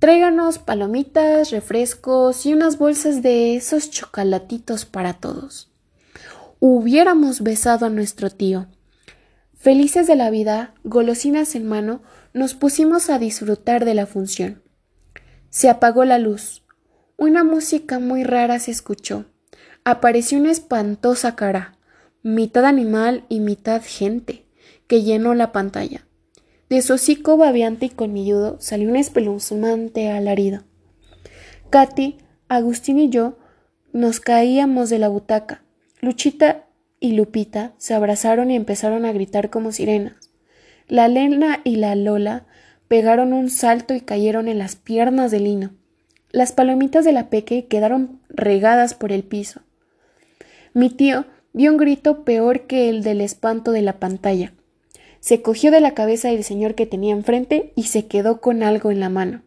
Tráiganos 0.00 0.58
palomitas, 0.58 1.50
refrescos 1.50 2.44
y 2.46 2.52
unas 2.52 2.78
bolsas 2.78 3.22
de 3.22 3.54
esos 3.54 3.90
chocolatitos 3.90 4.84
para 4.84 5.14
todos. 5.14 5.70
Hubiéramos 6.58 7.42
besado 7.42 7.86
a 7.86 7.90
nuestro 7.90 8.28
tío. 8.28 8.66
Felices 9.62 10.08
de 10.08 10.16
la 10.16 10.28
vida, 10.28 10.74
golosinas 10.82 11.54
en 11.54 11.68
mano, 11.68 12.02
nos 12.34 12.54
pusimos 12.54 13.08
a 13.10 13.20
disfrutar 13.20 13.84
de 13.84 13.94
la 13.94 14.06
función. 14.06 14.60
Se 15.50 15.70
apagó 15.70 16.04
la 16.04 16.18
luz. 16.18 16.64
Una 17.16 17.44
música 17.44 18.00
muy 18.00 18.24
rara 18.24 18.58
se 18.58 18.72
escuchó. 18.72 19.26
Apareció 19.84 20.40
una 20.40 20.50
espantosa 20.50 21.36
cara, 21.36 21.78
mitad 22.24 22.64
animal 22.64 23.24
y 23.28 23.38
mitad 23.38 23.82
gente, 23.86 24.46
que 24.88 25.04
llenó 25.04 25.32
la 25.32 25.52
pantalla. 25.52 26.08
De 26.68 26.82
su 26.82 26.94
hocico 26.94 27.36
babeante 27.36 27.86
y 27.86 27.90
colmilludo 27.90 28.56
salió 28.58 28.88
un 28.88 28.96
espeluznante 28.96 30.10
alarido. 30.10 30.64
Katy, 31.70 32.18
Agustín 32.48 32.98
y 32.98 33.10
yo 33.10 33.38
nos 33.92 34.18
caíamos 34.18 34.90
de 34.90 34.98
la 34.98 35.06
butaca. 35.06 35.62
Luchita 36.00 36.66
y 37.02 37.12
Lupita 37.12 37.72
se 37.76 37.92
abrazaron 37.92 38.50
y 38.50 38.56
empezaron 38.56 39.04
a 39.04 39.12
gritar 39.12 39.50
como 39.50 39.72
sirenas. 39.72 40.30
La 40.88 41.08
Lena 41.08 41.60
y 41.64 41.76
la 41.76 41.94
Lola 41.94 42.46
pegaron 42.88 43.32
un 43.32 43.50
salto 43.50 43.94
y 43.94 44.00
cayeron 44.00 44.48
en 44.48 44.58
las 44.58 44.76
piernas 44.76 45.30
de 45.30 45.40
Lino. 45.40 45.72
Las 46.30 46.52
palomitas 46.52 47.04
de 47.04 47.12
la 47.12 47.28
Peque 47.28 47.66
quedaron 47.66 48.20
regadas 48.28 48.94
por 48.94 49.12
el 49.12 49.24
piso. 49.24 49.60
Mi 50.72 50.88
tío 50.88 51.26
dio 51.52 51.72
un 51.72 51.76
grito 51.76 52.24
peor 52.24 52.66
que 52.66 52.88
el 52.88 53.02
del 53.02 53.20
espanto 53.20 53.72
de 53.72 53.82
la 53.82 53.98
pantalla 53.98 54.54
se 55.22 55.40
cogió 55.40 55.70
de 55.70 55.80
la 55.80 55.94
cabeza 55.94 56.30
del 56.30 56.42
señor 56.42 56.74
que 56.74 56.84
tenía 56.84 57.12
enfrente 57.12 57.72
y 57.76 57.84
se 57.84 58.08
quedó 58.08 58.40
con 58.40 58.64
algo 58.64 58.90
en 58.90 58.98
la 58.98 59.08
mano. 59.08 59.42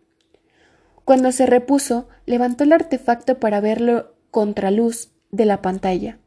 Cuando 1.03 1.33
se 1.33 1.45
repuso, 1.45 2.07
levantó 2.25 2.63
el 2.63 2.71
artefacto 2.71 3.41
para 3.41 3.59
verlo 3.59 4.15
contraluz 4.31 5.09
de 5.31 5.43
la 5.43 5.61
pantalla. 5.61 6.17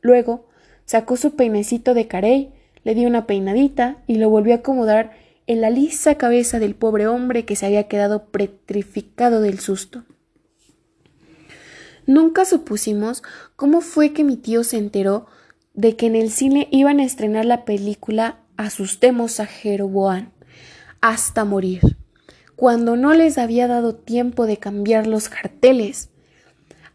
Luego, 0.00 0.46
sacó 0.84 1.16
su 1.16 1.34
peinecito 1.34 1.94
de 1.94 2.06
carey, 2.06 2.52
le 2.84 2.94
dio 2.94 3.08
una 3.08 3.26
peinadita 3.26 4.02
y 4.06 4.16
lo 4.16 4.28
volvió 4.28 4.54
a 4.54 4.58
acomodar 4.58 5.12
en 5.46 5.60
la 5.60 5.70
lisa 5.70 6.16
cabeza 6.16 6.58
del 6.58 6.74
pobre 6.74 7.06
hombre 7.06 7.44
que 7.44 7.56
se 7.56 7.66
había 7.66 7.88
quedado 7.88 8.26
petrificado 8.26 9.40
del 9.40 9.58
susto. 9.58 10.04
Nunca 12.06 12.44
supusimos 12.44 13.22
cómo 13.56 13.80
fue 13.80 14.12
que 14.12 14.24
mi 14.24 14.36
tío 14.36 14.64
se 14.64 14.76
enteró 14.76 15.26
de 15.72 15.96
que 15.96 16.06
en 16.06 16.16
el 16.16 16.30
cine 16.30 16.68
iban 16.70 17.00
a 17.00 17.04
estrenar 17.04 17.44
la 17.44 17.64
película 17.64 18.38
asustemos 18.56 19.40
a 19.40 19.46
Jeroboam 19.46 20.30
hasta 21.00 21.44
morir, 21.44 21.98
cuando 22.56 22.96
no 22.96 23.12
les 23.14 23.36
había 23.36 23.66
dado 23.66 23.94
tiempo 23.94 24.46
de 24.46 24.58
cambiar 24.58 25.06
los 25.06 25.28
carteles. 25.28 26.08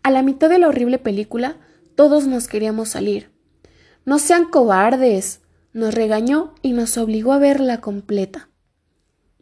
A 0.02 0.10
la 0.10 0.24
mitad 0.24 0.50
de 0.50 0.58
la 0.58 0.68
horrible 0.68 0.98
película, 0.98 1.58
todos 1.96 2.26
nos 2.26 2.48
queríamos 2.48 2.90
salir. 2.90 3.30
No 4.10 4.18
sean 4.18 4.46
cobardes, 4.46 5.42
nos 5.72 5.94
regañó 5.94 6.56
y 6.64 6.74
nos 6.74 6.98
obligó 6.98 7.32
a 7.32 7.38
verla 7.38 7.80
completa. 7.80 8.50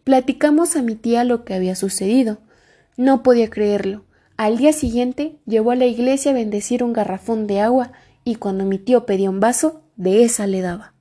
Platicamos 0.04 0.76
a 0.76 0.82
mi 0.82 0.96
tía 0.96 1.24
lo 1.24 1.46
que 1.46 1.54
había 1.54 1.74
sucedido. 1.74 2.40
No 2.98 3.24
podía 3.24 3.50
creerlo. 3.50 4.04
Al 4.36 4.58
día 4.58 4.74
siguiente 4.74 5.40
llevó 5.46 5.72
a 5.72 5.78
la 5.78 5.86
iglesia 5.86 6.32
a 6.32 6.34
bendecir 6.34 6.84
un 6.84 6.92
garrafón 6.92 7.48
de 7.48 7.62
agua 7.62 7.94
y 8.26 8.36
cuando 8.36 8.66
mi 8.66 8.78
tío 8.78 9.06
pedía 9.06 9.30
un 9.30 9.40
vaso, 9.40 9.84
de 9.96 10.26
esa 10.26 10.48
le 10.48 10.60
daba. 10.60 10.94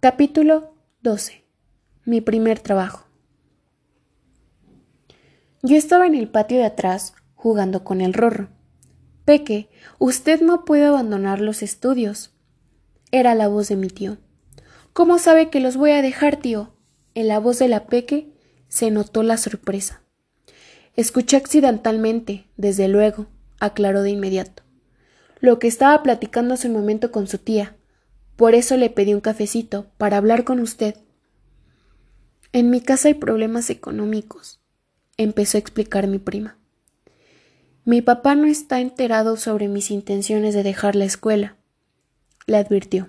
Capítulo 0.00 0.76
12. 1.02 1.44
Mi 2.06 2.22
primer 2.22 2.58
trabajo. 2.58 3.06
Yo 5.62 5.76
estaba 5.76 6.06
en 6.06 6.14
el 6.14 6.30
patio 6.30 6.56
de 6.56 6.64
atrás 6.64 7.12
jugando 7.34 7.84
con 7.84 8.00
el 8.00 8.14
rorro. 8.14 8.48
Peque, 9.30 9.68
usted 10.00 10.40
no 10.40 10.64
puede 10.64 10.86
abandonar 10.86 11.40
los 11.40 11.62
estudios. 11.62 12.32
Era 13.12 13.36
la 13.36 13.46
voz 13.46 13.68
de 13.68 13.76
mi 13.76 13.86
tío. 13.86 14.18
¿Cómo 14.92 15.20
sabe 15.20 15.50
que 15.50 15.60
los 15.60 15.76
voy 15.76 15.92
a 15.92 16.02
dejar, 16.02 16.38
tío? 16.38 16.74
En 17.14 17.28
la 17.28 17.38
voz 17.38 17.60
de 17.60 17.68
la 17.68 17.86
Peque 17.86 18.32
se 18.66 18.90
notó 18.90 19.22
la 19.22 19.36
sorpresa. 19.36 20.02
Escuché 20.96 21.36
accidentalmente, 21.36 22.48
desde 22.56 22.88
luego, 22.88 23.28
aclaró 23.60 24.02
de 24.02 24.10
inmediato. 24.10 24.64
Lo 25.38 25.60
que 25.60 25.68
estaba 25.68 26.02
platicando 26.02 26.54
hace 26.54 26.66
un 26.66 26.74
momento 26.74 27.12
con 27.12 27.28
su 27.28 27.38
tía, 27.38 27.76
por 28.34 28.56
eso 28.56 28.76
le 28.76 28.90
pedí 28.90 29.14
un 29.14 29.20
cafecito, 29.20 29.92
para 29.96 30.16
hablar 30.16 30.42
con 30.42 30.58
usted. 30.58 30.96
En 32.52 32.68
mi 32.68 32.80
casa 32.80 33.06
hay 33.06 33.14
problemas 33.14 33.70
económicos. 33.70 34.60
empezó 35.16 35.56
a 35.56 35.60
explicar 35.60 36.08
mi 36.08 36.18
prima. 36.18 36.59
Mi 37.84 38.02
papá 38.02 38.34
no 38.34 38.46
está 38.46 38.80
enterado 38.80 39.36
sobre 39.36 39.66
mis 39.68 39.90
intenciones 39.90 40.54
de 40.54 40.62
dejar 40.62 40.96
la 40.96 41.06
escuela, 41.06 41.56
le 42.46 42.58
advirtió. 42.58 43.08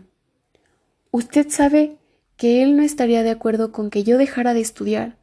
Usted 1.12 1.50
sabe 1.50 1.98
que 2.38 2.64
él 2.64 2.78
no 2.78 2.84
estaría 2.84 3.22
de 3.22 3.32
acuerdo 3.32 3.74
con 3.74 3.90
que 3.90 4.04
yo 4.04 4.18
dejara 4.18 4.54
de 4.54 4.62
estudiar, 4.62 5.18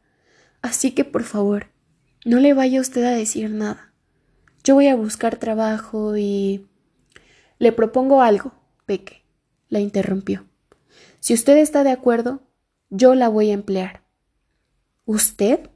así 0.61 0.91
que 0.91 1.03
por 1.03 1.23
favor, 1.23 1.67
no 2.25 2.39
le 2.39 2.53
vaya 2.53 2.79
usted 2.79 3.03
a 3.05 3.11
decir 3.11 3.49
nada. 3.49 3.91
Yo 4.63 4.75
voy 4.75 4.87
a 4.87 4.95
buscar 4.95 5.37
trabajo 5.37 6.15
y... 6.15 6.67
Le 7.57 7.71
propongo 7.71 8.21
algo, 8.21 8.53
Peque, 8.85 9.23
la 9.67 9.79
interrumpió. 9.79 10.45
Si 11.19 11.33
usted 11.33 11.57
está 11.57 11.83
de 11.83 11.91
acuerdo, 11.91 12.41
yo 12.89 13.15
la 13.15 13.29
voy 13.29 13.49
a 13.49 13.53
emplear. 13.53 14.03
¿Usted? 15.05 15.69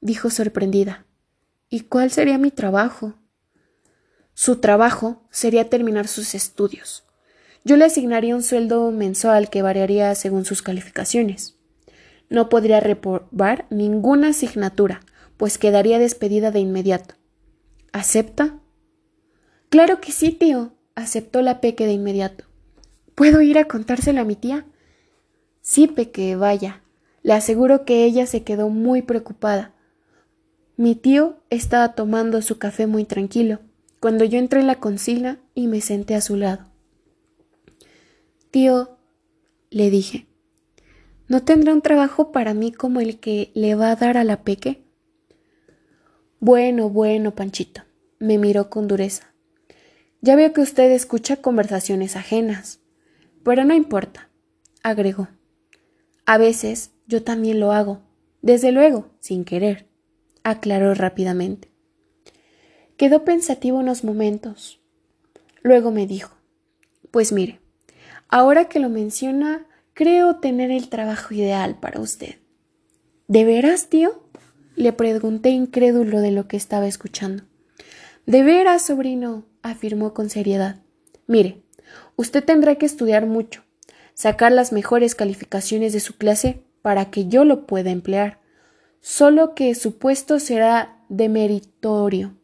dijo 0.00 0.30
sorprendida. 0.30 1.04
¿Y 1.72 1.82
cuál 1.82 2.10
sería 2.10 2.36
mi 2.36 2.50
trabajo? 2.50 3.14
Su 4.34 4.56
trabajo 4.56 5.22
sería 5.30 5.70
terminar 5.70 6.08
sus 6.08 6.34
estudios. 6.34 7.04
Yo 7.64 7.76
le 7.76 7.84
asignaría 7.84 8.34
un 8.34 8.42
sueldo 8.42 8.90
mensual 8.90 9.50
que 9.50 9.62
variaría 9.62 10.12
según 10.16 10.44
sus 10.44 10.62
calificaciones. 10.62 11.58
No 12.28 12.48
podría 12.48 12.80
reprobar 12.80 13.66
ninguna 13.70 14.30
asignatura, 14.30 15.02
pues 15.36 15.58
quedaría 15.58 16.00
despedida 16.00 16.50
de 16.50 16.58
inmediato. 16.58 17.14
¿Acepta? 17.92 18.58
Claro 19.68 20.00
que 20.00 20.10
sí, 20.10 20.32
tío, 20.32 20.72
aceptó 20.96 21.40
la 21.40 21.60
Peque 21.60 21.86
de 21.86 21.92
inmediato. 21.92 22.46
¿Puedo 23.14 23.42
ir 23.42 23.58
a 23.58 23.68
contárselo 23.68 24.20
a 24.22 24.24
mi 24.24 24.34
tía? 24.34 24.66
Sí, 25.60 25.86
Peque, 25.86 26.34
vaya. 26.34 26.82
Le 27.22 27.34
aseguro 27.34 27.84
que 27.84 28.04
ella 28.04 28.26
se 28.26 28.42
quedó 28.42 28.70
muy 28.70 29.02
preocupada. 29.02 29.72
Mi 30.80 30.94
tío 30.94 31.36
estaba 31.50 31.94
tomando 31.94 32.40
su 32.40 32.56
café 32.56 32.86
muy 32.86 33.04
tranquilo 33.04 33.58
cuando 34.00 34.24
yo 34.24 34.38
entré 34.38 34.60
en 34.60 34.66
la 34.66 34.76
concila 34.76 35.38
y 35.54 35.66
me 35.66 35.82
senté 35.82 36.14
a 36.14 36.22
su 36.22 36.36
lado. 36.36 36.70
Tío, 38.50 38.96
le 39.68 39.90
dije, 39.90 40.26
¿no 41.28 41.42
tendrá 41.42 41.74
un 41.74 41.82
trabajo 41.82 42.32
para 42.32 42.54
mí 42.54 42.72
como 42.72 43.02
el 43.02 43.20
que 43.20 43.50
le 43.52 43.74
va 43.74 43.90
a 43.90 43.96
dar 43.96 44.16
a 44.16 44.24
la 44.24 44.42
peque? 44.42 44.82
Bueno, 46.38 46.88
bueno, 46.88 47.34
Panchito, 47.34 47.82
me 48.18 48.38
miró 48.38 48.70
con 48.70 48.88
dureza. 48.88 49.34
Ya 50.22 50.34
veo 50.34 50.54
que 50.54 50.62
usted 50.62 50.90
escucha 50.92 51.42
conversaciones 51.42 52.16
ajenas, 52.16 52.80
pero 53.44 53.66
no 53.66 53.74
importa, 53.74 54.30
agregó. 54.82 55.28
A 56.24 56.38
veces 56.38 56.92
yo 57.06 57.22
también 57.22 57.60
lo 57.60 57.70
hago, 57.70 58.00
desde 58.40 58.72
luego, 58.72 59.10
sin 59.20 59.44
querer, 59.44 59.89
aclaró 60.42 60.94
rápidamente. 60.94 61.68
Quedó 62.96 63.24
pensativo 63.24 63.78
unos 63.78 64.04
momentos. 64.04 64.80
Luego 65.62 65.90
me 65.90 66.06
dijo 66.06 66.36
Pues 67.10 67.32
mire, 67.32 67.60
ahora 68.28 68.68
que 68.68 68.80
lo 68.80 68.88
menciona, 68.88 69.66
creo 69.94 70.36
tener 70.36 70.70
el 70.70 70.88
trabajo 70.88 71.34
ideal 71.34 71.78
para 71.78 72.00
usted. 72.00 72.36
¿De 73.28 73.44
veras, 73.44 73.88
tío? 73.88 74.24
le 74.76 74.92
pregunté 74.92 75.50
incrédulo 75.50 76.20
de 76.20 76.30
lo 76.30 76.48
que 76.48 76.56
estaba 76.56 76.86
escuchando. 76.86 77.44
De 78.26 78.42
veras, 78.42 78.86
sobrino, 78.86 79.44
afirmó 79.62 80.14
con 80.14 80.30
seriedad. 80.30 80.80
Mire, 81.26 81.62
usted 82.16 82.42
tendrá 82.42 82.76
que 82.76 82.86
estudiar 82.86 83.26
mucho, 83.26 83.62
sacar 84.14 84.52
las 84.52 84.72
mejores 84.72 85.14
calificaciones 85.14 85.92
de 85.92 86.00
su 86.00 86.16
clase 86.16 86.62
para 86.82 87.10
que 87.10 87.26
yo 87.26 87.44
lo 87.44 87.66
pueda 87.66 87.90
emplear, 87.90 88.39
solo 89.00 89.54
que 89.54 89.74
su 89.74 89.98
puesto 89.98 90.38
será 90.38 91.04
de 91.08 91.28
meritorio 91.28 92.40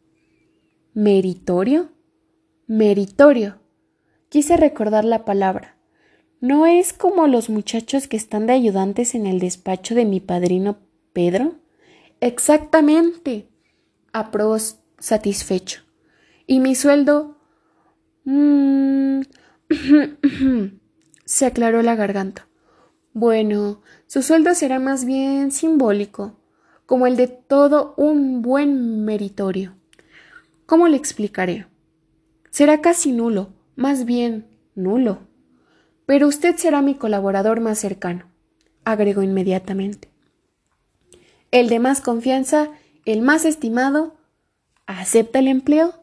¿Meritorio? 0.97 1.91
Meritorio. 2.65 3.59
Quise 4.29 4.57
recordar 4.57 5.05
la 5.05 5.25
palabra. 5.25 5.77
¿No 6.41 6.65
es 6.65 6.91
como 6.91 7.27
los 7.27 7.51
muchachos 7.51 8.07
que 8.07 8.17
están 8.17 8.47
de 8.47 8.53
ayudantes 8.53 9.13
en 9.13 9.27
el 9.27 9.37
despacho 9.37 9.93
de 9.93 10.05
mi 10.05 10.19
padrino 10.19 10.79
Pedro? 11.13 11.53
Exactamente. 12.19 13.47
aprobó 14.11 14.57
satisfecho. 14.97 15.81
¿Y 16.47 16.61
mi 16.61 16.73
sueldo? 16.73 17.37
Mm, 18.25 19.21
se 21.25 21.45
aclaró 21.45 21.83
la 21.83 21.95
garganta. 21.95 22.47
Bueno, 23.13 23.83
su 24.07 24.23
sueldo 24.23 24.55
será 24.55 24.79
más 24.79 25.05
bien 25.05 25.51
simbólico, 25.51 26.39
como 26.87 27.05
el 27.05 27.17
de 27.17 27.27
todo 27.27 27.93
un 27.97 28.41
buen 28.41 29.05
meritorio. 29.05 29.75
¿Cómo 30.65 30.87
le 30.87 30.97
explicaré? 30.97 31.67
Será 32.49 32.81
casi 32.81 33.11
nulo, 33.11 33.49
más 33.75 34.05
bien 34.05 34.47
nulo. 34.73 35.19
Pero 36.05 36.27
usted 36.27 36.55
será 36.55 36.81
mi 36.81 36.95
colaborador 36.95 37.59
más 37.59 37.77
cercano, 37.77 38.31
agregó 38.85 39.21
inmediatamente. 39.21 40.09
El 41.51 41.67
de 41.67 41.79
más 41.79 41.99
confianza, 41.99 42.69
el 43.05 43.21
más 43.21 43.43
estimado. 43.43 44.15
¿Acepta 44.85 45.39
el 45.39 45.49
empleo? 45.49 45.93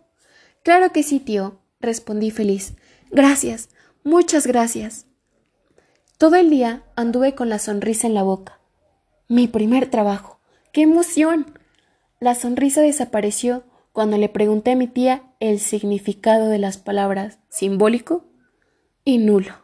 Claro 0.62 0.92
que 0.92 1.02
sí, 1.02 1.18
tío, 1.18 1.60
respondí 1.80 2.30
feliz. 2.30 2.74
Gracias, 3.10 3.70
muchas 4.02 4.46
gracias. 4.46 5.06
Todo 6.18 6.36
el 6.36 6.50
día 6.50 6.82
anduve 6.94 7.34
con 7.34 7.48
la 7.48 7.58
sonrisa 7.58 8.06
en 8.06 8.12
la 8.12 8.22
boca. 8.22 8.60
Mi 9.28 9.48
primer 9.48 9.90
trabajo. 9.90 10.34
¡Qué 10.74 10.82
emoción! 10.82 11.56
La 12.18 12.34
sonrisa 12.34 12.80
desapareció 12.80 13.62
cuando 13.92 14.18
le 14.18 14.28
pregunté 14.28 14.72
a 14.72 14.74
mi 14.74 14.88
tía 14.88 15.22
el 15.38 15.60
significado 15.60 16.48
de 16.48 16.58
las 16.58 16.78
palabras 16.78 17.38
simbólico 17.48 18.24
y 19.04 19.18
nulo. 19.18 19.63